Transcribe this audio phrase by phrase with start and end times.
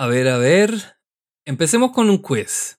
[0.00, 0.96] A ver, a ver.
[1.44, 2.78] Empecemos con un quiz.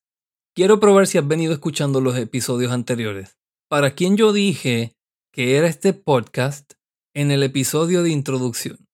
[0.56, 3.36] Quiero probar si has venido escuchando los episodios anteriores.
[3.70, 4.94] ¿Para quién yo dije
[5.34, 6.76] que era este podcast
[7.14, 8.88] en el episodio de introducción?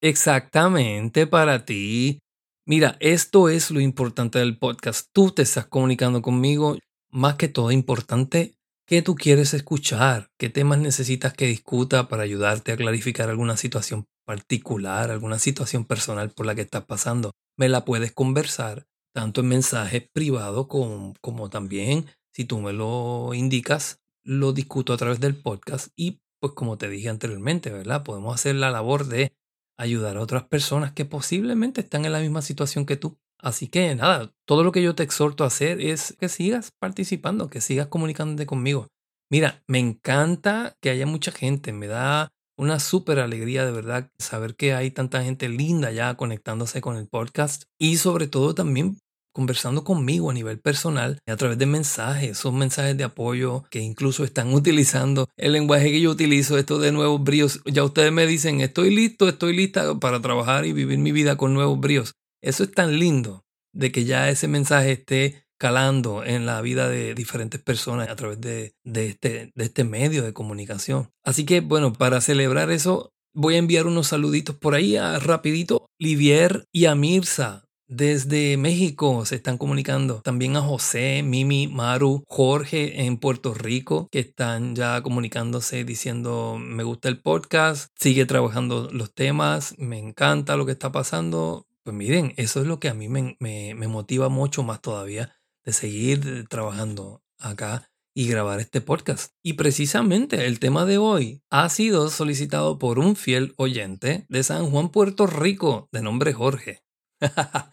[0.00, 2.20] Exactamente para ti.
[2.68, 5.08] Mira, esto es lo importante del podcast.
[5.12, 6.78] Tú te estás comunicando conmigo.
[7.10, 8.54] Más que todo importante,
[8.86, 10.28] ¿qué tú quieres escuchar?
[10.38, 16.30] ¿Qué temas necesitas que discuta para ayudarte a clarificar alguna situación particular, alguna situación personal
[16.30, 17.32] por la que estás pasando?
[17.56, 23.32] Me la puedes conversar tanto en mensaje privado como, como también, si tú me lo
[23.32, 28.04] indicas, lo discuto a través del podcast y pues como te dije anteriormente, ¿verdad?
[28.04, 29.32] Podemos hacer la labor de
[29.78, 33.18] ayudar a otras personas que posiblemente están en la misma situación que tú.
[33.38, 37.48] Así que nada, todo lo que yo te exhorto a hacer es que sigas participando,
[37.48, 38.88] que sigas comunicándote conmigo.
[39.30, 44.56] Mira, me encanta que haya mucha gente, me da una súper alegría de verdad saber
[44.56, 48.98] que hay tanta gente linda ya conectándose con el podcast y sobre todo también
[49.36, 54.24] conversando conmigo a nivel personal a través de mensajes, esos mensajes de apoyo que incluso
[54.24, 57.60] están utilizando el lenguaje que yo utilizo, esto de nuevos bríos.
[57.66, 61.52] Ya ustedes me dicen, estoy listo, estoy lista para trabajar y vivir mi vida con
[61.52, 62.14] nuevos bríos.
[62.42, 67.14] Eso es tan lindo de que ya ese mensaje esté calando en la vida de
[67.14, 71.10] diferentes personas a través de, este, de este medio de comunicación.
[71.24, 75.86] Así que bueno, para celebrar eso, voy a enviar unos saluditos por ahí a rapidito.
[75.98, 80.20] Livier y a Mirza desde México se están comunicando.
[80.22, 86.82] También a José, Mimi, Maru, Jorge en Puerto Rico, que están ya comunicándose diciendo, me
[86.82, 91.66] gusta el podcast, sigue trabajando los temas, me encanta lo que está pasando.
[91.84, 95.36] Pues miren, eso es lo que a mí me, me motiva mucho más todavía
[95.66, 99.32] de seguir trabajando acá y grabar este podcast.
[99.42, 104.70] Y precisamente el tema de hoy ha sido solicitado por un fiel oyente de San
[104.70, 106.82] Juan, Puerto Rico, de nombre Jorge.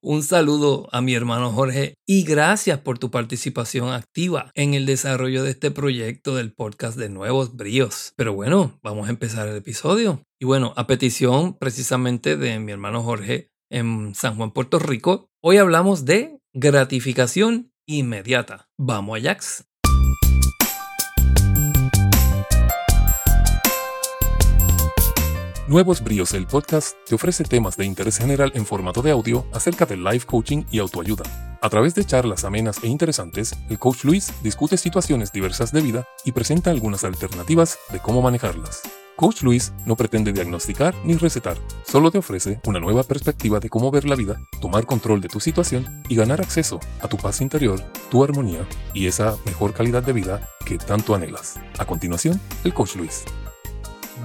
[0.00, 5.42] un saludo a mi hermano Jorge y gracias por tu participación activa en el desarrollo
[5.42, 8.12] de este proyecto del podcast de Nuevos Bríos.
[8.16, 10.22] Pero bueno, vamos a empezar el episodio.
[10.40, 15.56] Y bueno, a petición precisamente de mi hermano Jorge en San Juan, Puerto Rico, hoy
[15.56, 18.68] hablamos de Gratificación inmediata.
[18.76, 19.64] Vamos a Jax.
[25.66, 29.86] Nuevos Bríos, el podcast, te ofrece temas de interés general en formato de audio acerca
[29.86, 31.24] del life coaching y autoayuda.
[31.62, 36.06] A través de charlas amenas e interesantes, el coach Luis discute situaciones diversas de vida
[36.26, 38.82] y presenta algunas alternativas de cómo manejarlas.
[39.22, 41.56] Coach Luis no pretende diagnosticar ni recetar,
[41.86, 45.38] solo te ofrece una nueva perspectiva de cómo ver la vida, tomar control de tu
[45.38, 50.12] situación y ganar acceso a tu paz interior, tu armonía y esa mejor calidad de
[50.12, 51.54] vida que tanto anhelas.
[51.78, 53.22] A continuación, el Coach Luis.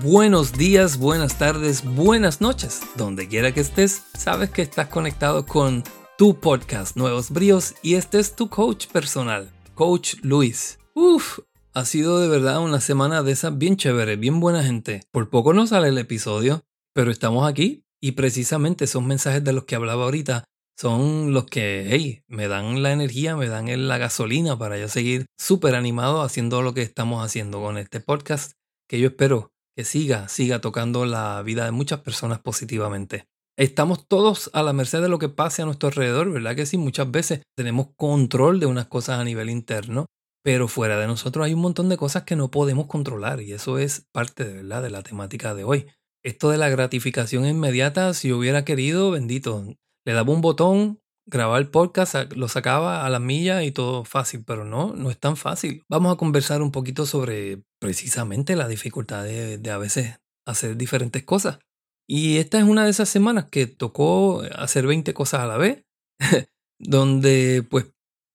[0.01, 2.81] Buenos días, buenas tardes, buenas noches.
[2.95, 5.83] Donde quiera que estés, sabes que estás conectado con
[6.17, 10.79] tu podcast Nuevos Bríos y este es tu coach personal, Coach Luis.
[10.95, 11.37] Uf,
[11.77, 15.03] ha sido de verdad una semana de esas bien chévere, bien buena gente.
[15.11, 19.65] Por poco no sale el episodio, pero estamos aquí y precisamente esos mensajes de los
[19.65, 20.43] que hablaba ahorita
[20.75, 25.27] son los que, hey, me dan la energía, me dan la gasolina para yo seguir
[25.37, 28.53] súper animado haciendo lo que estamos haciendo con este podcast,
[28.89, 33.25] que yo espero que siga, siga tocando la vida de muchas personas positivamente.
[33.55, 36.79] Estamos todos a la merced de lo que pase a nuestro alrededor, ¿verdad que sí?
[36.79, 40.07] Muchas veces tenemos control de unas cosas a nivel interno
[40.47, 43.79] pero fuera de nosotros hay un montón de cosas que no podemos controlar y eso
[43.79, 44.81] es parte de, ¿verdad?
[44.81, 45.87] de la temática de hoy.
[46.23, 49.65] Esto de la gratificación inmediata, si hubiera querido, bendito,
[50.05, 54.45] le daba un botón, grababa el podcast, lo sacaba a la milla y todo fácil,
[54.45, 55.83] pero no, no es tan fácil.
[55.89, 60.15] Vamos a conversar un poquito sobre precisamente la dificultad de, de a veces
[60.45, 61.59] hacer diferentes cosas.
[62.07, 65.83] Y esta es una de esas semanas que tocó hacer 20 cosas a la vez,
[66.79, 67.87] donde pues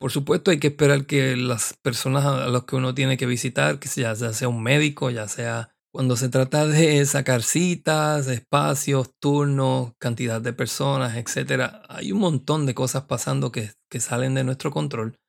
[0.02, 3.78] por supuesto, hay que esperar que las personas a las que uno tiene que visitar,
[3.78, 9.92] que ya sea un médico, ya sea cuando se trata de sacar citas, espacios, turnos,
[10.00, 11.84] cantidad de personas, etc.
[11.88, 15.20] Hay un montón de cosas pasando que, que salen de nuestro control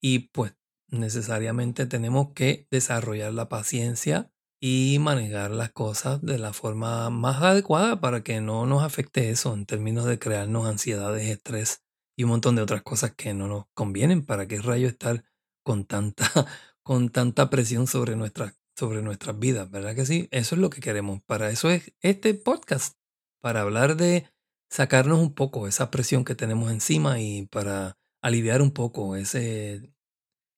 [0.00, 0.54] y pues
[0.86, 4.30] necesariamente tenemos que desarrollar la paciencia
[4.62, 9.54] y manejar las cosas de la forma más adecuada para que no nos afecte eso
[9.54, 11.82] en términos de crearnos ansiedades, estrés
[12.20, 14.26] y un montón de otras cosas que no nos convienen.
[14.26, 15.24] ¿Para qué rayo estar
[15.62, 16.26] con tanta,
[16.82, 19.70] con tanta presión sobre nuestras, sobre nuestras vidas?
[19.70, 20.28] ¿Verdad que sí?
[20.30, 21.22] Eso es lo que queremos.
[21.22, 22.98] Para eso es este podcast,
[23.40, 24.26] para hablar de
[24.68, 29.90] sacarnos un poco esa presión que tenemos encima y para aliviar un poco ese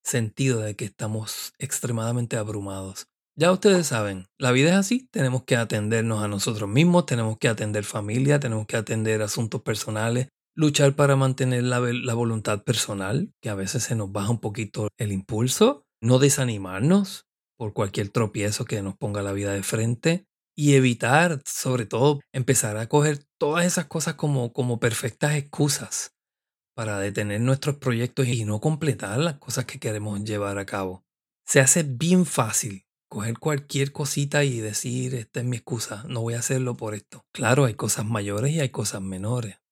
[0.03, 3.07] sentido de que estamos extremadamente abrumados.
[3.37, 7.47] Ya ustedes saben, la vida es así, tenemos que atendernos a nosotros mismos, tenemos que
[7.47, 13.49] atender familia, tenemos que atender asuntos personales, luchar para mantener la, la, voluntad personal, que
[13.49, 17.25] a veces se nos baja un poquito el impulso, no desanimarnos
[17.57, 22.77] por cualquier tropiezo que nos ponga la vida de frente y evitar, sobre todo, empezar
[22.77, 26.13] a coger todas esas cosas como, como perfectas excusas
[26.75, 31.03] para detener nuestros proyectos y no completar las cosas que queremos llevar a cabo.
[31.45, 36.33] Se hace bien fácil coger cualquier cosita y decir, esta es mi excusa, no voy
[36.33, 37.25] a hacerlo por esto.
[37.31, 39.62] Claro, hay cosas mayores y hay cosas menores.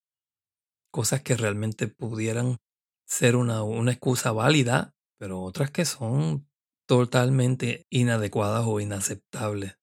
[0.91, 2.57] Cosas que realmente pudieran
[3.05, 6.47] ser una, una excusa válida, pero otras que son
[6.87, 9.77] totalmente inadecuadas o inaceptables.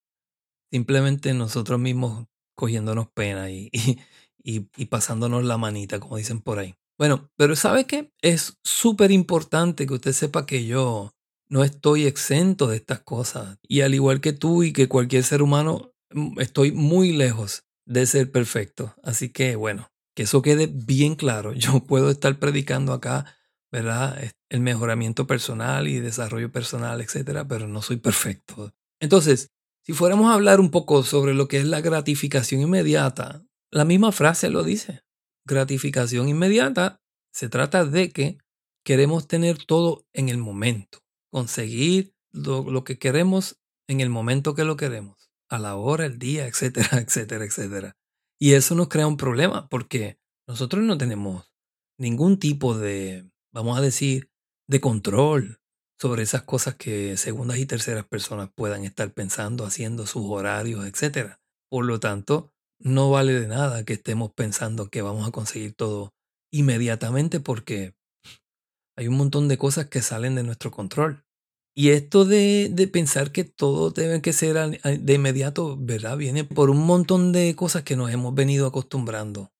[0.70, 3.70] Simplemente nosotros mismos cogiéndonos pena y,
[4.42, 6.74] y, pasándonos la manita, como dicen por ahí.
[6.98, 8.12] Bueno, pero ¿sabe qué?
[8.20, 11.12] Es súper importante que usted sepa que yo
[11.48, 13.58] no estoy exento de estas cosas.
[13.62, 18.06] Y al igual que tú y que cualquier ser humano, mm, estoy muy lejos de
[18.06, 18.94] ser perfecto.
[19.02, 21.52] Así que bueno, que eso quede bien claro.
[21.54, 23.36] Yo puedo estar predicando acá,
[23.70, 24.20] ¿verdad?
[24.48, 28.72] El mejoramiento personal y desarrollo personal, etcétera, pero no soy perfecto.
[28.98, 29.52] Entonces,
[29.86, 34.10] si fuéramos a hablar un poco sobre lo que es la gratificación inmediata, la misma
[34.10, 35.04] frase lo dice.
[35.46, 37.00] Gratificación inmediata
[37.32, 38.38] se trata de que
[38.84, 40.98] queremos tener todo en el momento
[41.30, 46.46] conseguir lo, que queremos en el momento que lo queremos, a la hora, el día,
[46.48, 47.96] etcétera, etcétera, etcétera.
[48.40, 51.50] Y eso nos crea un problema porque nosotros no tenemos
[51.98, 54.30] ningún tipo de, vamos a decir,
[54.68, 55.60] de control
[56.00, 61.40] sobre esas cosas que segundas y terceras personas puedan estar pensando, haciendo sus horarios, etcétera.
[61.68, 66.14] Por lo tanto, no vale de nada que estemos pensando que vamos a conseguir todo
[66.52, 67.96] inmediatamente porque
[68.96, 71.24] hay un montón de cosas que salen de nuestro control.
[71.80, 76.16] Y esto de, pensar que todo debe que ser de inmediato, ¿verdad?
[76.16, 79.52] Viene por un montón de cosas que nos hemos venido acostumbrando.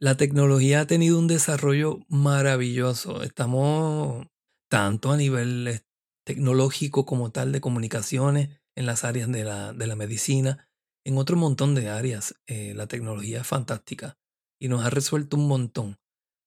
[0.00, 3.22] La tecnología ha tenido un desarrollo maravilloso.
[3.22, 4.26] Estamos
[4.70, 5.82] tanto a nivel
[6.24, 10.70] tecnológico como tal de comunicaciones en las áreas de la, de la medicina,
[11.04, 12.36] en otro montón de áreas.
[12.46, 14.16] Eh, la tecnología es fantástica
[14.58, 15.98] y nos ha resuelto un montón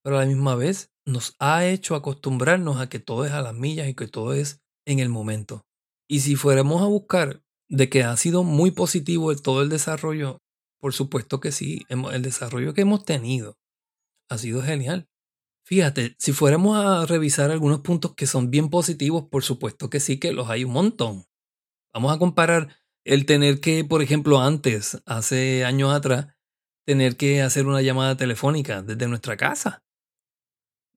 [0.03, 3.53] pero a la misma vez nos ha hecho acostumbrarnos a que todo es a las
[3.53, 5.65] millas y que todo es en el momento.
[6.07, 10.39] Y si fuéramos a buscar de que ha sido muy positivo todo el desarrollo,
[10.79, 13.57] por supuesto que sí, el desarrollo que hemos tenido
[14.29, 15.07] ha sido genial.
[15.63, 20.19] Fíjate, si fuéramos a revisar algunos puntos que son bien positivos, por supuesto que sí,
[20.19, 21.25] que los hay un montón.
[21.93, 22.75] Vamos a comparar
[23.05, 26.27] el tener que, por ejemplo, antes, hace años atrás,
[26.85, 29.83] tener que hacer una llamada telefónica desde nuestra casa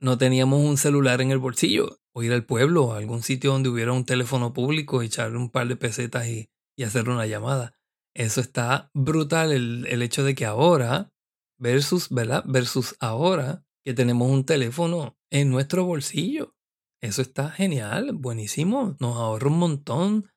[0.03, 3.69] no teníamos un celular en el bolsillo, o ir al pueblo, a algún sitio donde
[3.69, 7.75] hubiera un teléfono público, echarle un par de pesetas y, y hacer una llamada.
[8.15, 11.11] Eso está brutal, el, el, hecho de que ahora,
[11.59, 12.45] versus, ¿verdad?
[12.47, 16.55] Versus ahora, que tenemos un teléfono en nuestro bolsillo.
[17.01, 18.97] Eso está genial, buenísimo.
[19.01, 20.31] Nos ahorra un montón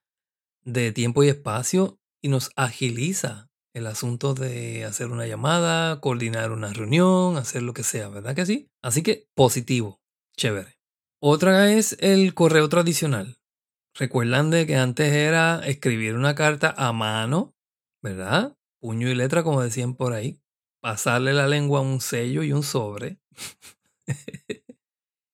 [0.64, 6.72] de tiempo y espacio y nos agiliza el asunto de hacer una llamada, coordinar una
[6.72, 8.70] reunión, hacer lo que sea, ¿verdad que sí?
[8.82, 10.02] Así que positivo,
[10.38, 10.75] chévere.
[11.28, 13.40] Otra es el correo tradicional.
[13.96, 17.56] Recuerdan de que antes era escribir una carta a mano,
[18.04, 18.56] ¿verdad?
[18.80, 20.40] Puño y letra, como decían por ahí.
[20.84, 23.18] Pasarle la lengua a un sello y un sobre.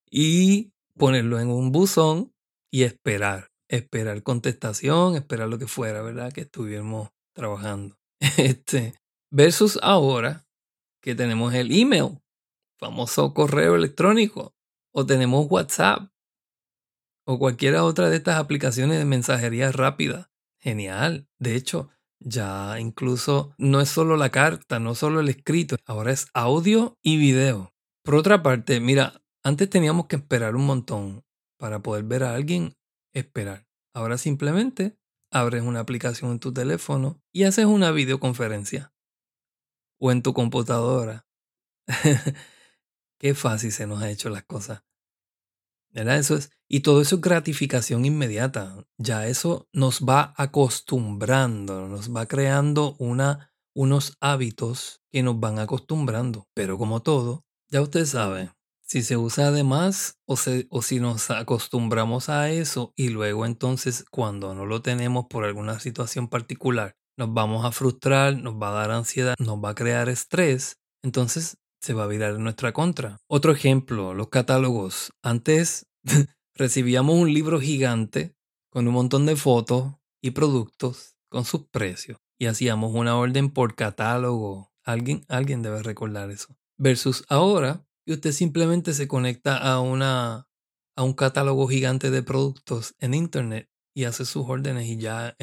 [0.10, 2.34] y ponerlo en un buzón
[2.72, 3.52] y esperar.
[3.68, 6.32] Esperar contestación, esperar lo que fuera, ¿verdad?
[6.32, 7.98] Que estuviéramos trabajando.
[8.38, 8.94] Este,
[9.30, 10.48] versus ahora
[11.02, 12.22] que tenemos el email,
[12.80, 14.56] famoso correo electrónico,
[14.92, 16.12] o tenemos WhatsApp,
[17.26, 20.32] o cualquiera otra de estas aplicaciones de mensajería rápida.
[20.60, 21.28] Genial.
[21.40, 26.28] De hecho, ya incluso no es solo la carta, no solo el escrito, ahora es
[26.34, 27.74] audio y video.
[28.04, 31.24] Por otra parte, mira, antes teníamos que esperar un montón
[31.58, 32.76] para poder ver a alguien
[33.14, 33.68] esperar.
[33.94, 34.98] Ahora simplemente
[35.32, 38.94] abres una aplicación en tu teléfono y haces una videoconferencia.
[40.00, 41.28] O en tu computadora.
[43.22, 44.82] Qué fácil se nos ha hecho las cosas.
[45.92, 46.18] ¿Verdad?
[46.18, 48.88] Eso es, y todo eso es gratificación inmediata.
[48.98, 56.48] Ya eso nos va acostumbrando, nos va creando una, unos hábitos que nos van acostumbrando.
[56.56, 60.36] Pero como todo, ya usted sabe, si se usa de más o,
[60.72, 65.80] o si nos acostumbramos a eso y luego entonces cuando no lo tenemos por alguna
[65.80, 70.10] situación particular, nos vamos a frustrar, nos va a dar ansiedad, nos va a crear
[70.10, 73.20] estrés, entonces se va a virar en nuestra contra.
[73.28, 75.14] Otro ejemplo, los catálogos.
[75.22, 75.88] Antes
[76.56, 78.36] recibíamos un libro gigante
[78.70, 83.76] con un montón de fotos y productos con sus precios y hacíamos una orden por
[83.76, 84.72] catálogo.
[84.84, 86.56] Alguien, alguien debe recordar eso.
[86.78, 90.48] Versus ahora, que usted simplemente se conecta a, una,
[90.96, 95.36] a un catálogo gigante de productos en Internet y hace sus órdenes y ya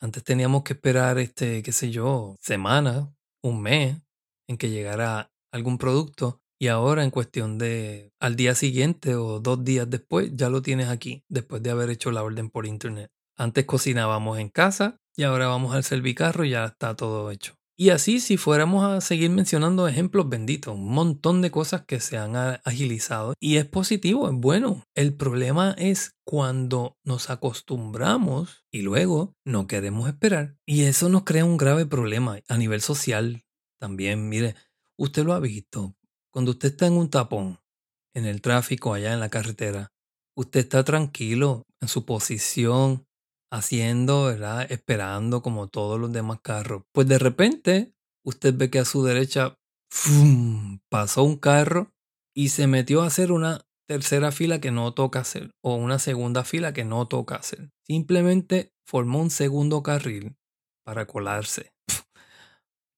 [0.00, 3.08] antes teníamos que esperar, este, qué sé yo, semanas,
[3.42, 4.00] un mes
[4.48, 9.64] en que llegara algún producto y ahora en cuestión de al día siguiente o dos
[9.64, 13.10] días después ya lo tienes aquí después de haber hecho la orden por internet.
[13.36, 17.54] Antes cocinábamos en casa y ahora vamos al servicarro y ya está todo hecho.
[17.78, 22.16] Y así si fuéramos a seguir mencionando ejemplos benditos, un montón de cosas que se
[22.16, 22.34] han
[22.64, 24.84] agilizado y es positivo, es bueno.
[24.94, 30.56] El problema es cuando nos acostumbramos y luego no queremos esperar.
[30.64, 33.44] Y eso nos crea un grave problema a nivel social
[33.78, 34.30] también.
[34.30, 34.54] Mire,
[34.98, 35.96] usted lo ha visto.
[36.32, 37.58] Cuando usted está en un tapón,
[38.14, 39.92] en el tráfico, allá en la carretera,
[40.36, 43.06] usted está tranquilo en su posición,
[43.50, 44.70] haciendo, ¿verdad?
[44.70, 46.82] Esperando como todos los demás carros.
[46.92, 49.56] Pues de repente, usted ve que a su derecha
[50.90, 51.92] pasó un carro
[52.34, 56.44] y se metió a hacer una tercera fila que no toca hacer o una segunda
[56.44, 57.70] fila que no toca hacer.
[57.86, 60.36] Simplemente formó un segundo carril
[60.84, 61.75] para colarse.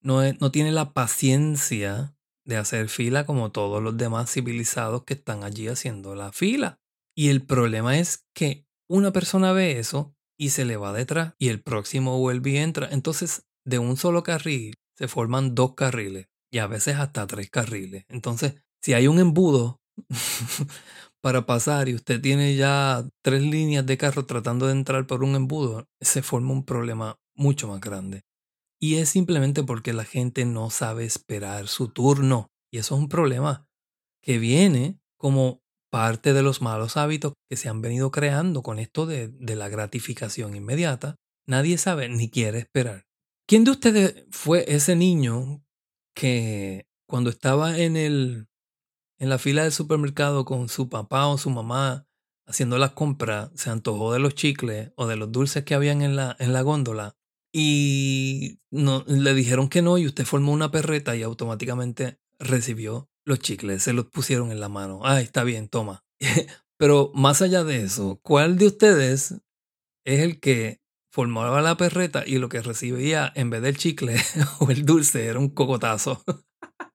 [0.01, 2.15] No, no tiene la paciencia
[2.45, 6.79] de hacer fila como todos los demás civilizados que están allí haciendo la fila.
[7.15, 11.49] Y el problema es que una persona ve eso y se le va detrás y
[11.49, 12.87] el próximo vuelve y entra.
[12.91, 18.05] Entonces, de un solo carril se forman dos carriles y a veces hasta tres carriles.
[18.07, 19.79] Entonces, si hay un embudo
[21.21, 25.35] para pasar y usted tiene ya tres líneas de carro tratando de entrar por un
[25.35, 28.23] embudo, se forma un problema mucho más grande.
[28.81, 32.47] Y es simplemente porque la gente no sabe esperar su turno.
[32.71, 33.67] Y eso es un problema
[34.21, 39.05] que viene como parte de los malos hábitos que se han venido creando con esto
[39.05, 41.15] de, la gratificación inmediata,
[41.47, 43.05] nadie sabe ni quiere esperar.
[43.47, 45.63] ¿Quién de ustedes fue ese niño
[46.15, 48.47] que cuando estaba en, el,
[49.17, 52.05] en la fila del supermercado con su papá o su mamá
[52.45, 56.15] haciendo las compras, se antojó de los chicles o de los dulces que habían en
[56.15, 57.15] la, en la góndola
[57.51, 63.39] y no, le dijeron que no y usted formó una perreta y automáticamente recibió los
[63.39, 65.01] chicles, se los pusieron en la mano.
[65.03, 66.03] Ah, está bien, toma.
[66.77, 69.35] Pero más allá de eso, ¿cuál de ustedes
[70.05, 74.15] es el que formaba la perreta y lo que recibía en vez del chicle
[74.59, 76.23] o el dulce era un cocotazo?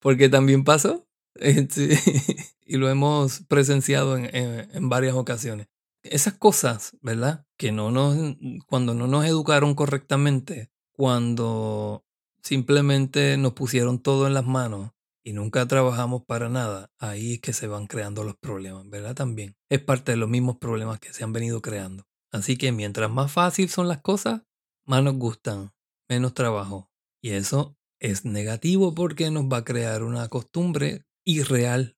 [0.00, 1.06] Porque también pasó.
[1.38, 5.68] y lo hemos presenciado en, en, varias ocasiones.
[6.02, 7.46] Esas cosas, ¿verdad?
[7.56, 12.04] Que no nos, cuando no nos educaron correctamente, cuando
[12.42, 14.90] simplemente nos pusieron todo en las manos,
[15.24, 19.14] y nunca trabajamos para nada, ahí es que se van creando los problemas, ¿verdad?
[19.14, 22.06] También es parte de los mismos problemas que se han venido creando.
[22.32, 24.42] Así que mientras más fácil son las cosas,
[24.84, 25.72] más nos gustan,
[26.08, 26.90] menos trabajo.
[27.22, 31.96] Y eso es negativo porque nos va a crear una costumbre irreal.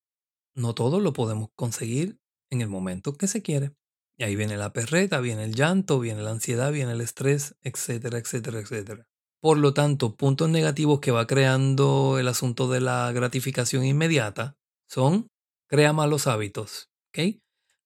[0.55, 2.21] No todo lo podemos conseguir
[2.51, 3.75] en el momento que se quiere.
[4.17, 8.19] Y ahí viene la perreta, viene el llanto, viene la ansiedad, viene el estrés, etcétera,
[8.19, 9.07] etcétera, etcétera.
[9.41, 14.57] Por lo tanto, puntos negativos que va creando el asunto de la gratificación inmediata
[14.89, 15.29] son
[15.69, 16.89] crea malos hábitos.
[17.09, 17.37] ¿ok?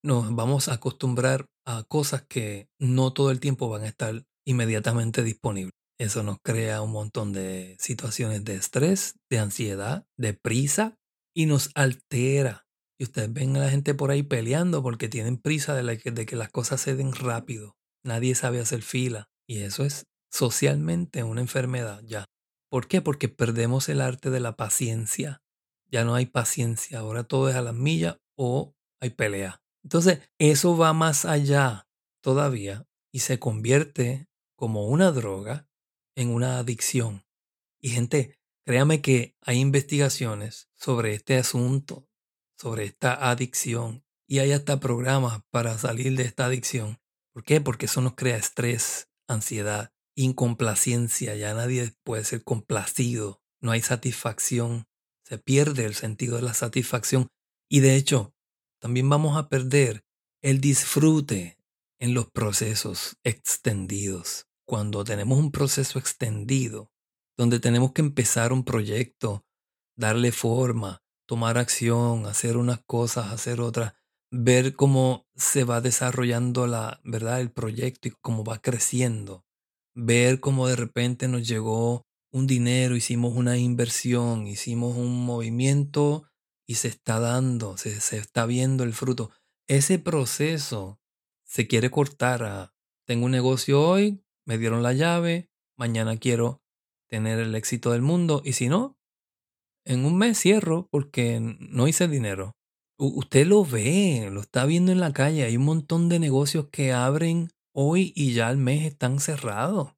[0.05, 5.23] Nos vamos a acostumbrar a cosas que no todo el tiempo van a estar inmediatamente
[5.23, 5.73] disponibles.
[5.99, 10.95] Eso nos crea un montón de situaciones de estrés, de ansiedad, de prisa
[11.35, 12.68] y nos altera.
[12.99, 16.37] Y ustedes ven a la gente por ahí peleando porque tienen prisa de, de que
[16.37, 17.77] las cosas se den rápido.
[18.03, 19.29] Nadie sabe hacer fila.
[19.47, 22.27] Y eso es socialmente una enfermedad ya.
[22.71, 23.01] ¿Por qué?
[23.01, 25.43] Porque perdemos el arte de la paciencia.
[25.91, 29.63] Ya no hay paciencia, ahora todo es a las millas o hay pelea.
[29.83, 31.89] Entonces, eso va más allá
[32.21, 35.67] todavía y se convierte como una droga
[36.15, 37.25] en una adicción.
[37.81, 42.07] Y gente, créame que hay investigaciones sobre este asunto,
[42.59, 46.99] sobre esta adicción, y hay hasta programas para salir de esta adicción.
[47.33, 47.61] ¿Por qué?
[47.61, 54.87] Porque eso nos crea estrés, ansiedad, incomplacencia, ya nadie puede ser complacido, no hay satisfacción,
[55.25, 57.29] se pierde el sentido de la satisfacción
[57.69, 58.35] y de hecho
[58.81, 60.05] también vamos a perder
[60.43, 61.59] el disfrute
[62.01, 64.47] en los procesos extendidos.
[64.67, 66.91] Cuando tenemos un proceso extendido,
[67.37, 69.45] donde tenemos que empezar un proyecto,
[69.97, 73.93] darle forma, tomar acción, hacer unas cosas, hacer otras,
[74.33, 77.41] ver cómo se va desarrollando la, ¿verdad?
[77.41, 79.45] el proyecto y cómo va creciendo
[80.01, 86.31] ver cómo de repente nos llegó un dinero, hicimos una inversión, hicimos un movimiento
[86.69, 89.31] y se está dando, se, está viendo el fruto.
[89.67, 91.01] Ese proceso
[91.45, 92.75] se quiere cortar a,
[93.07, 96.63] tengo un negocio hoy, me dieron la llave, mañana quiero
[97.09, 98.98] tener el éxito del mundo y si no,
[99.89, 102.55] en un mes cierro porque no hice dinero.
[102.99, 105.45] usted lo ve, lo está viendo en la calle.
[105.45, 109.95] Hay un montón de negocios que abren hoy y ya al mes están cerrados.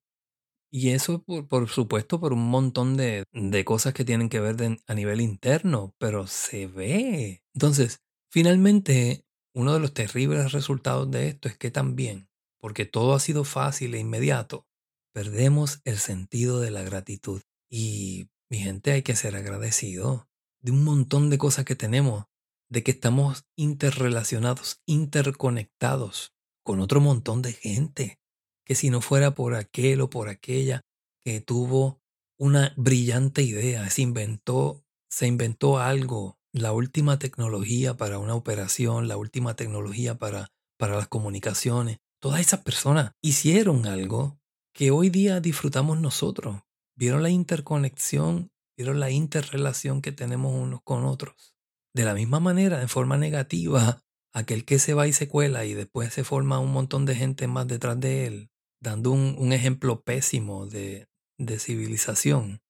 [0.72, 4.56] Y eso, por, por supuesto, por un montón de, de cosas que tienen que ver
[4.86, 7.42] a nivel interno, pero se ve.
[7.54, 7.98] Entonces,
[8.30, 12.28] finalmente, uno de los terribles resultados de esto es que también,
[12.60, 14.66] porque todo ha sido fácil e inmediato,
[15.12, 17.42] perdemos el sentido de la gratitud.
[17.68, 20.28] Y, mi gente, hay que ser agradecido
[20.60, 22.24] de un montón de cosas que tenemos,
[22.68, 28.20] de que estamos interrelacionados, interconectados con otro montón de gente
[28.66, 30.82] que si no fuera por aquel o por aquella
[31.24, 32.00] que tuvo
[32.38, 39.16] una brillante idea, se inventó, se inventó algo, la última tecnología para una operación, la
[39.16, 41.98] última tecnología para, para las comunicaciones.
[42.20, 44.40] Todas esas personas hicieron algo
[44.72, 46.62] que hoy día disfrutamos nosotros.
[47.00, 51.54] Vieron la interconexión, vieron la interrelación que tenemos unos con otros.
[51.94, 54.02] De la misma manera, en forma negativa,
[54.34, 57.46] aquel que se va y se cuela y después se forma un montón de gente
[57.46, 58.50] más detrás de él,
[58.82, 62.60] dando un, ejemplo pésimo de, de civilización,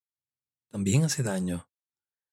[0.71, 1.69] también hace daño.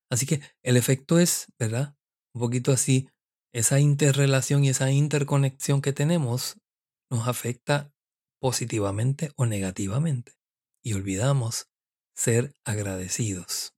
[0.09, 1.97] Así que el efecto es, ¿verdad?
[2.33, 3.09] Un poquito así,
[3.53, 6.61] esa interrelación y esa interconexión que tenemos
[7.11, 7.93] nos afecta
[8.41, 10.35] positivamente o negativamente.
[10.85, 11.69] Y olvidamos
[12.19, 13.75] ser agradecidos.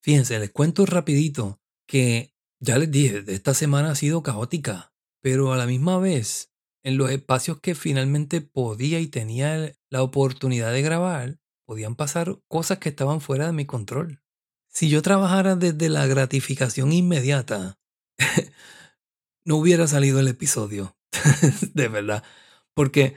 [0.00, 5.56] Fíjense, les cuento rapidito que ya les dije, esta semana ha sido caótica, pero a
[5.56, 6.52] la misma vez
[6.84, 12.78] en los espacios que finalmente podía y tenía la oportunidad de grabar, podían pasar cosas
[12.78, 14.22] que estaban fuera de mi control.
[14.68, 17.80] Si yo trabajara desde la gratificación inmediata,
[19.44, 20.96] no hubiera salido el episodio,
[21.74, 22.22] de verdad,
[22.72, 23.16] porque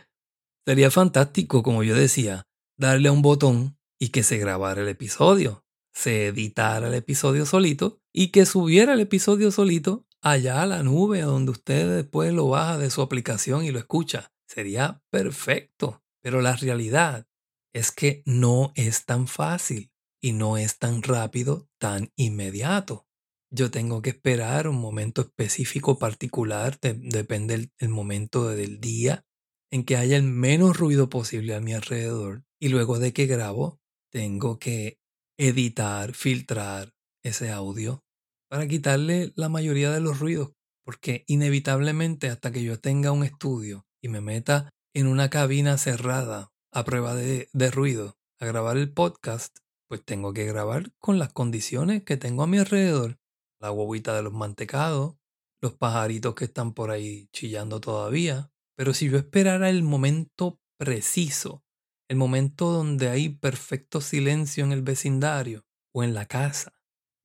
[0.66, 5.66] sería fantástico, como yo decía, darle a un botón y que se grabara el episodio,
[5.94, 11.22] se editara el episodio solito y que subiera el episodio solito allá a la nube
[11.22, 14.34] donde usted después lo baja de su aplicación y lo escucha.
[14.46, 16.04] Sería perfecto.
[16.22, 17.30] Pero la realidad
[17.74, 19.90] es que no es tan fácil
[20.22, 23.08] y no es tan rápido, tan inmediato.
[23.52, 29.26] Yo tengo que esperar un momento específico particular, depende del momento del día,
[29.72, 32.44] en que haya el menos ruido posible a mi alrededor.
[32.60, 33.82] Y luego de que grabo,
[34.14, 35.00] tengo que
[35.38, 38.04] editar, filtrar ese audio
[38.50, 40.52] para quitarle la mayoría de los ruidos,
[40.86, 46.52] porque inevitablemente hasta que yo tenga un estudio y me meta en una cabina cerrada
[46.72, 49.58] a prueba de, ruido a grabar el podcast,
[49.90, 53.18] pues tengo que grabar con las condiciones que tengo a mi alrededor.
[53.60, 55.16] La guaguita de los mantecados,
[55.62, 58.52] los pajaritos que están por ahí chillando todavía.
[58.76, 61.64] Pero si yo esperara el momento preciso,
[62.10, 66.74] el momento donde hay perfecto silencio en el vecindario o en la casa,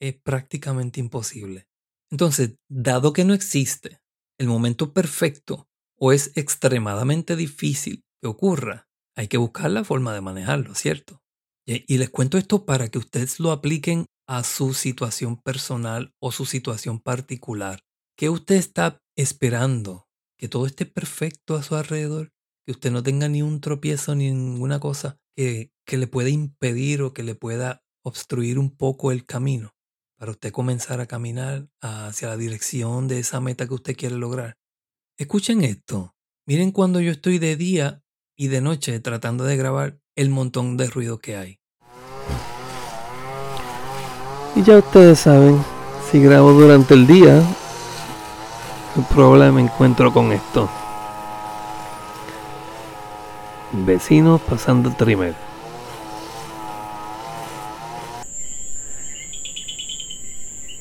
[0.00, 1.68] es prácticamente imposible.
[2.10, 4.00] Entonces, dado que no existe
[4.38, 10.20] el momento perfecto o es extremadamente difícil que ocurra, hay que buscar la forma de
[10.20, 11.22] manejarlo, ¿cierto?
[11.66, 16.46] Y, les cuento esto para que ustedes lo apliquen a su situación personal o su
[16.46, 17.80] situación particular.
[18.16, 20.06] ¿Qué usted está esperando?
[20.38, 22.32] ¿Que todo esté perfecto a su alrededor?
[22.68, 27.00] ¿Que usted no tenga ni un tropiezo ni ninguna cosa que, que le pueda impedir
[27.00, 29.72] o que le pueda obstruir un poco el camino?
[30.18, 34.58] para usted comenzar a caminar hacia la dirección de esa meta que usted quiere lograr.
[35.16, 36.14] Escuchen esto.
[36.46, 38.02] Miren cuando yo estoy de día
[38.36, 41.60] y de noche tratando de grabar el montón de ruido que hay.
[44.56, 45.58] Y ya ustedes saben,
[46.10, 47.42] si grabo durante el día,
[49.08, 50.68] probablemente me encuentro con esto.
[53.72, 54.96] Vecinos pasando el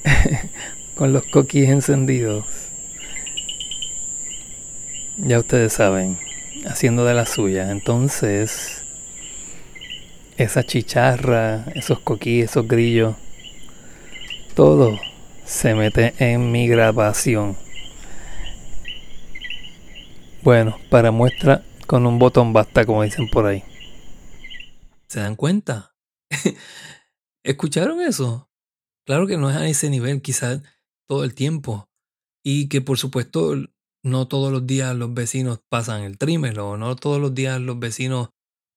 [0.95, 2.45] con los coquis encendidos.
[5.17, 6.17] Ya ustedes saben,
[6.65, 7.71] haciendo de la suya.
[7.71, 8.83] Entonces,
[10.37, 13.15] esa chicharra, esos coquis, esos grillos,
[14.53, 14.97] todo
[15.43, 17.57] se mete en mi grabación.
[20.41, 23.63] Bueno, para muestra, con un botón basta, como dicen por ahí.
[25.07, 25.95] ¿Se dan cuenta?
[27.43, 28.49] ¿Escucharon eso?
[29.05, 30.61] Claro que no es a ese nivel, quizás
[31.07, 31.89] todo el tiempo.
[32.43, 33.55] Y que por supuesto
[34.03, 38.29] no todos los días los vecinos pasan el trimmer no todos los días los vecinos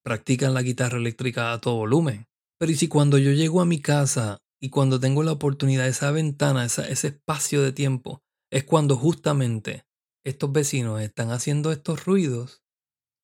[0.03, 2.27] practican la guitarra eléctrica a todo volumen.
[2.59, 6.11] Pero y si cuando yo llego a mi casa y cuando tengo la oportunidad, esa
[6.11, 9.85] ventana, ese espacio de tiempo, es cuando justamente
[10.25, 12.60] estos vecinos están haciendo estos ruidos,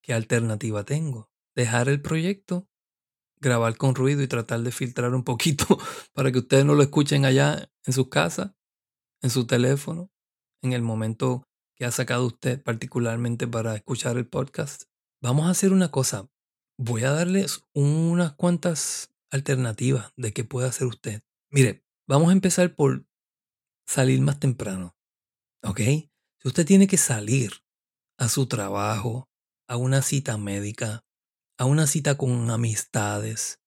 [0.07, 1.29] ¿qué alternativa tengo?
[1.55, 2.69] ¿Dejar el proyecto
[3.41, 5.79] grabar con ruido y tratar de filtrar un poquito
[6.15, 8.57] para que ustedes no lo escuchen allá en su casa,
[9.23, 10.11] en su teléfono,
[10.63, 14.85] en el momento que ha sacado usted particularmente para escuchar el podcast.
[15.21, 16.31] Vamos a hacer una cosa.
[16.79, 21.23] Voy a darles unas cuantas alternativas de qué puede hacer usted.
[21.51, 23.07] Mire, vamos a empezar por
[23.87, 24.97] salir más temprano.
[25.63, 25.81] ¿Ok?
[25.81, 27.53] Si usted tiene que salir
[28.19, 29.29] a su trabajo,
[29.69, 31.05] a una cita médica,
[31.59, 33.61] a una cita con amistades,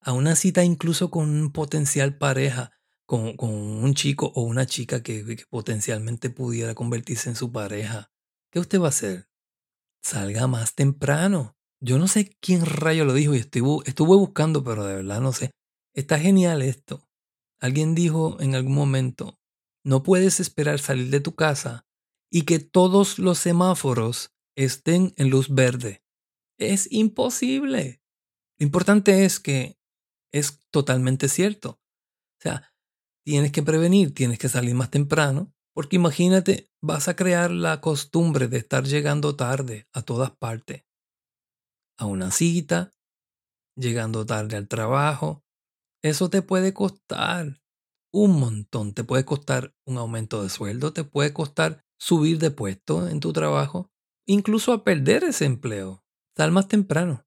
[0.00, 2.72] a una cita incluso con un potencial pareja,
[3.06, 8.10] con, un chico o una chica que, que, potencialmente pudiera convertirse en su pareja,
[8.50, 9.28] ¿qué usted va a hacer?
[10.02, 11.56] Salga más temprano.
[11.80, 15.32] Yo no sé quién rayo lo dijo y estuve, estuve buscando, pero de verdad no
[15.32, 15.52] sé.
[15.94, 17.08] Está genial esto.
[17.60, 19.38] Alguien dijo en algún momento,
[19.84, 21.86] no puedes esperar salir de tu casa
[22.30, 24.32] y que todos los semáforos
[24.64, 26.02] estén en luz verde.
[26.58, 28.02] Es imposible.
[28.58, 29.78] Lo importante es que
[30.32, 31.80] es totalmente cierto.
[32.38, 32.74] O sea,
[33.24, 38.48] tienes que prevenir, tienes que salir más temprano, porque imagínate, vas a crear la costumbre
[38.48, 40.84] de estar llegando tarde a todas partes.
[41.96, 42.92] A una cita,
[43.76, 45.44] llegando tarde al trabajo.
[46.02, 47.62] Eso te puede costar
[48.12, 48.92] un montón.
[48.92, 53.32] Te puede costar un aumento de sueldo, te puede costar subir de puesto en tu
[53.32, 53.92] trabajo,
[54.28, 56.04] incluso a perder ese empleo.
[56.36, 57.26] Sal más temprano.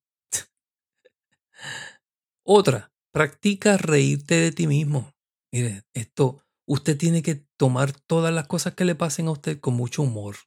[2.43, 5.13] Otra, practica reírte de ti mismo.
[5.51, 9.73] Mire, esto, usted tiene que tomar todas las cosas que le pasen a usted con
[9.73, 10.37] mucho humor,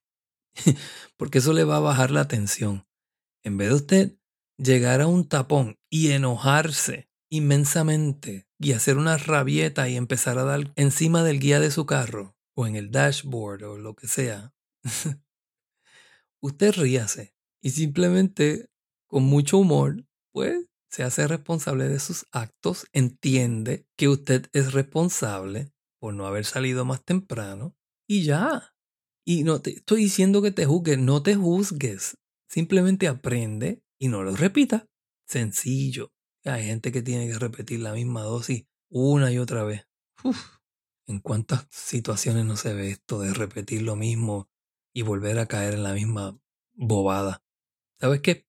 [1.16, 2.86] porque eso le va a bajar la tensión.
[3.42, 4.18] En vez de usted
[4.56, 10.72] llegar a un tapón y enojarse inmensamente y hacer una rabieta y empezar a dar
[10.76, 14.54] encima del guía de su carro o en el dashboard o lo que sea,
[16.44, 18.68] usted ríase y simplemente
[19.06, 25.72] con mucho humor, pues se hace responsable de sus actos, entiende que usted es responsable
[25.98, 27.74] por no haber salido más temprano
[28.06, 28.74] y ya.
[29.24, 32.18] Y no te estoy diciendo que te juzgues, no te juzgues.
[32.46, 34.86] Simplemente aprende y no lo repita.
[35.26, 36.12] Sencillo.
[36.44, 39.88] Hay gente que tiene que repetir la misma dosis una y otra vez.
[41.06, 44.50] ¿En cuántas situaciones no se ve esto de repetir lo mismo
[44.94, 46.40] y volver a caer en la misma
[46.72, 47.42] bobada?
[48.00, 48.46] ¿Sabes qué?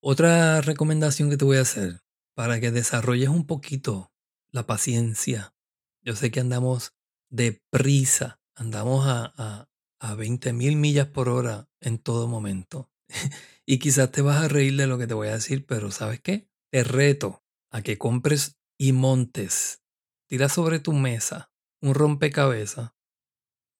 [0.00, 2.02] Otra recomendación que te voy a hacer
[2.34, 4.12] para que desarrolles un poquito
[4.52, 5.54] la paciencia.
[6.02, 6.94] Yo sé que andamos
[7.30, 9.68] deprisa, andamos a, a,
[10.00, 12.90] a 20 mil millas por hora en todo momento.
[13.66, 16.20] y quizás te vas a reír de lo que te voy a decir, pero ¿sabes
[16.20, 16.48] qué?
[16.70, 19.82] Te reto a que compres y montes,
[20.28, 22.92] tira sobre tu mesa un rompecabezas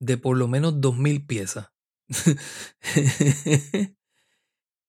[0.00, 1.72] de por lo menos dos mil piezas.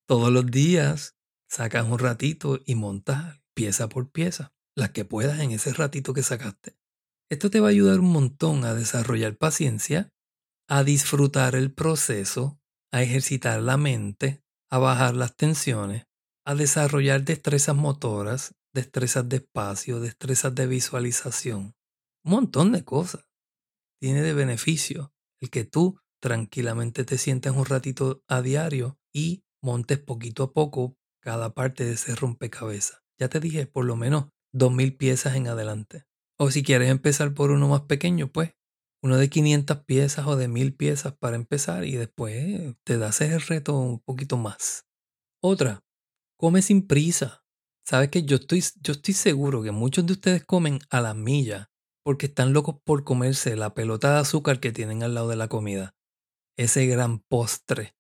[0.07, 1.15] Todos los días
[1.47, 6.23] sacas un ratito y montas pieza por pieza, las que puedas en ese ratito que
[6.23, 6.77] sacaste.
[7.29, 10.11] Esto te va a ayudar un montón a desarrollar paciencia,
[10.67, 12.59] a disfrutar el proceso,
[12.91, 16.05] a ejercitar la mente, a bajar las tensiones,
[16.45, 21.75] a desarrollar destrezas motoras, destrezas de espacio, destrezas de visualización.
[22.23, 23.25] Un montón de cosas.
[23.99, 29.99] Tiene de beneficio el que tú tranquilamente te sientes un ratito a diario y montes
[29.99, 33.01] poquito a poco cada parte de ese rompecabezas.
[33.19, 36.05] Ya te dije, por lo menos dos mil piezas en adelante.
[36.39, 38.53] O si quieres empezar por uno más pequeño, pues
[39.03, 43.41] uno de 500 piezas o de mil piezas para empezar y después te das el
[43.41, 44.85] reto un poquito más.
[45.41, 45.81] Otra,
[46.39, 47.43] come sin prisa.
[47.85, 51.69] Sabes que yo estoy, yo estoy seguro que muchos de ustedes comen a la milla
[52.01, 55.49] porque están locos por comerse la pelota de azúcar que tienen al lado de la
[55.49, 55.93] comida.
[56.57, 57.95] Ese gran postre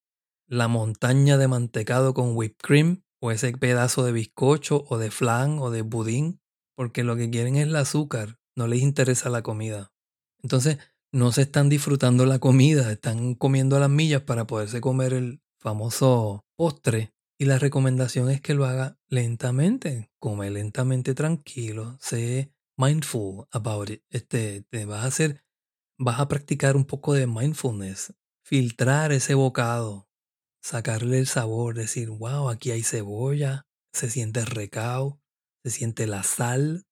[0.47, 5.57] la montaña de mantecado con whipped cream o ese pedazo de bizcocho o de flan
[5.59, 6.41] o de budín,
[6.75, 9.91] porque lo que quieren es el azúcar, no les interesa la comida.
[10.41, 10.77] Entonces,
[11.11, 15.41] no se están disfrutando la comida, están comiendo a las millas para poderse comer el
[15.59, 17.13] famoso postre.
[17.39, 24.03] Y la recomendación es que lo haga lentamente, come lentamente tranquilo, sé mindful about it.
[24.09, 25.43] Este, te vas a hacer,
[25.97, 28.13] vas a practicar un poco de mindfulness,
[28.53, 30.07] filtrar ese bocado,
[30.61, 35.19] sacarle el sabor, decir, wow, aquí hay cebolla, se siente el recao,
[35.63, 36.83] se siente la sal,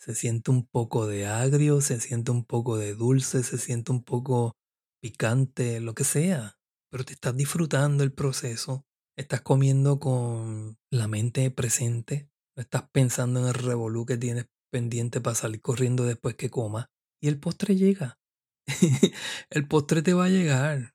[0.00, 4.02] se siente un poco de agrio, se siente un poco de dulce, se siente un
[4.02, 4.56] poco
[5.02, 6.56] picante, lo que sea,
[6.90, 13.40] pero te estás disfrutando el proceso, estás comiendo con la mente presente, no estás pensando
[13.40, 16.86] en el revolú que tienes pendiente para salir corriendo después que comas
[17.20, 18.18] y el postre llega.
[19.50, 20.91] el postre te va a llegar,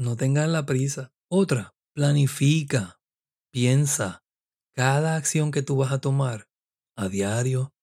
[0.00, 1.12] no tengas la prisa.
[1.28, 2.98] Otra, planifica,
[3.52, 4.24] piensa.
[4.74, 6.48] Cada acción que tú vas a tomar
[6.96, 7.74] a diario,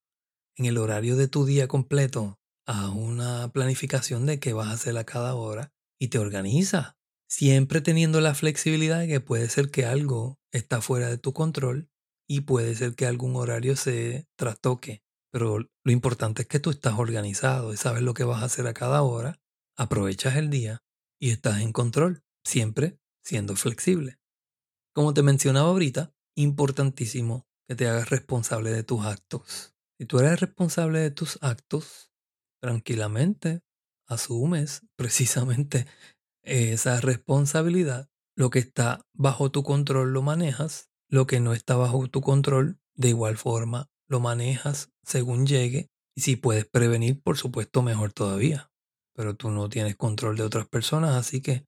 [0.55, 4.97] en el horario de tu día completo, a una planificación de qué vas a hacer
[4.97, 6.97] a cada hora y te organiza.
[7.29, 11.87] Siempre teniendo la flexibilidad de que puede ser que algo está fuera de tu control
[12.27, 15.03] y puede ser que algún horario se trastoque.
[15.31, 18.65] Pero lo importante es que tú estás organizado y sabes lo que vas a hacer
[18.65, 19.39] a cada hora,
[19.75, 20.81] aprovechas el día
[21.19, 24.19] y estás en control, siempre siendo flexible.
[24.93, 29.75] Como te mencionaba ahorita, importantísimo que te hagas responsable de tus actos.
[29.99, 32.11] Si tú eres responsable de tus actos,
[32.61, 33.61] tranquilamente
[34.07, 35.87] asumes precisamente
[36.43, 38.09] esa responsabilidad.
[38.35, 42.79] Lo que está bajo tu control lo manejas, lo que no está bajo tu control
[42.95, 48.71] de igual forma lo manejas según llegue y si puedes prevenir, por supuesto, mejor todavía.
[49.17, 51.65] Pero tú no tienes control de otras personas, así que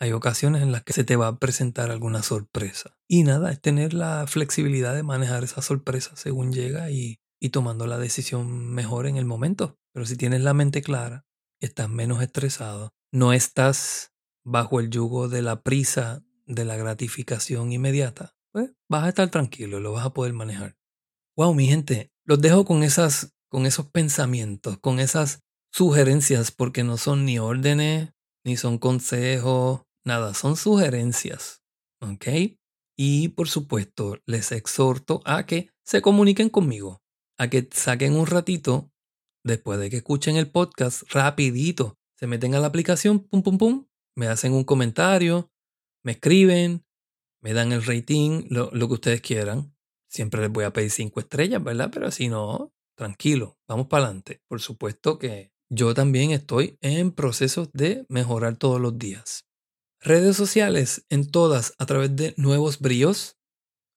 [0.00, 2.98] hay ocasiones en las que se te va a presentar alguna sorpresa.
[3.08, 7.86] Y nada, es tener la flexibilidad de manejar esa sorpresa según llega y, y tomando
[7.86, 9.78] la decisión mejor en el momento.
[9.92, 11.24] Pero si tienes la mente clara,
[11.60, 14.12] estás menos estresado, no estás
[14.44, 19.78] bajo el yugo de la prisa de la gratificación inmediata, pues vas a estar tranquilo,
[19.78, 20.76] lo vas a poder manejar.
[21.36, 25.44] Wow, mi gente, los dejo con esas, con esos pensamientos, con esas
[25.78, 28.10] sugerencias, porque no son ni órdenes,
[28.44, 31.62] ni son consejos, nada, son sugerencias.
[32.00, 32.26] ¿Ok?
[32.96, 37.00] Y por supuesto, les exhorto a que se comuniquen conmigo,
[37.38, 38.90] a que saquen un ratito
[39.44, 43.86] después de que escuchen el podcast, rapidito, se meten a la aplicación, pum, pum, pum,
[44.16, 45.52] me hacen un comentario,
[46.02, 46.84] me escriben,
[47.40, 49.76] me dan el rating, lo, lo que ustedes quieran.
[50.08, 51.90] Siempre les voy a pedir cinco estrellas, ¿verdad?
[51.92, 54.42] Pero si no, tranquilo, vamos para adelante.
[54.48, 59.44] Por supuesto que yo también estoy en proceso de mejorar todos los días.
[60.00, 63.36] Redes sociales en todas a través de Nuevos Bríos,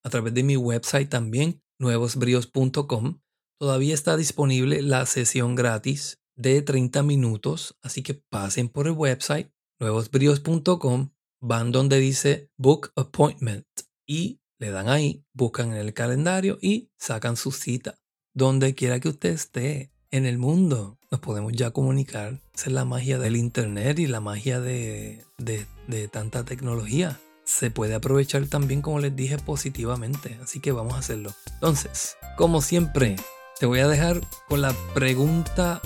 [0.03, 3.21] a través de mi website también, nuevosbríos.com.
[3.59, 9.51] Todavía está disponible la sesión gratis de 30 minutos, así que pasen por el website
[9.79, 13.65] nuevosbríos.com, van donde dice Book Appointment
[14.07, 17.99] y le dan ahí, buscan en el calendario y sacan su cita.
[18.33, 22.39] Donde quiera que usted esté en el mundo, nos podemos ya comunicar.
[22.53, 27.19] Esa es la magia del Internet y la magia de, de, de tanta tecnología.
[27.45, 30.37] Se puede aprovechar también, como les dije, positivamente.
[30.43, 31.33] Así que vamos a hacerlo.
[31.53, 33.15] Entonces, como siempre,
[33.59, 35.81] te voy a dejar con la pregunta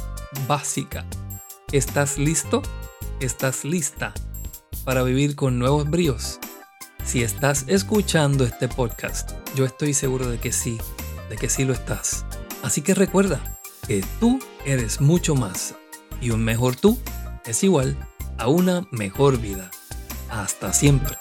[0.47, 1.05] básica.
[1.71, 2.63] ¿Estás listo?
[3.19, 4.13] ¿Estás lista
[4.83, 6.39] para vivir con nuevos bríos?
[7.03, 10.79] Si estás escuchando este podcast, yo estoy seguro de que sí,
[11.29, 12.25] de que sí lo estás.
[12.63, 13.54] Así que recuerda
[13.88, 15.76] que tú eres mucho más
[16.21, 17.00] y un mejor tú
[17.45, 17.98] es igual
[18.38, 19.69] a una mejor vida.
[20.30, 21.15] Hasta siempre.